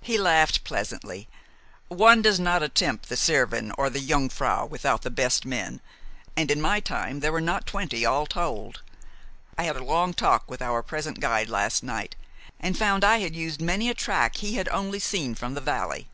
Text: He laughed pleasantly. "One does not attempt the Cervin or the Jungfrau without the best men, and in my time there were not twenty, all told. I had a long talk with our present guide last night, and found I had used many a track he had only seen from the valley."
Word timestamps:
He 0.00 0.16
laughed 0.16 0.64
pleasantly. 0.64 1.28
"One 1.88 2.22
does 2.22 2.40
not 2.40 2.62
attempt 2.62 3.10
the 3.10 3.14
Cervin 3.18 3.72
or 3.76 3.90
the 3.90 4.00
Jungfrau 4.00 4.64
without 4.64 5.02
the 5.02 5.10
best 5.10 5.44
men, 5.44 5.82
and 6.34 6.50
in 6.50 6.62
my 6.62 6.80
time 6.80 7.20
there 7.20 7.30
were 7.30 7.42
not 7.42 7.66
twenty, 7.66 8.06
all 8.06 8.24
told. 8.24 8.80
I 9.58 9.64
had 9.64 9.76
a 9.76 9.84
long 9.84 10.14
talk 10.14 10.50
with 10.50 10.62
our 10.62 10.82
present 10.82 11.20
guide 11.20 11.50
last 11.50 11.82
night, 11.82 12.16
and 12.58 12.78
found 12.78 13.04
I 13.04 13.18
had 13.18 13.36
used 13.36 13.60
many 13.60 13.90
a 13.90 13.94
track 13.94 14.36
he 14.38 14.54
had 14.54 14.66
only 14.70 14.98
seen 14.98 15.34
from 15.34 15.52
the 15.52 15.60
valley." 15.60 16.08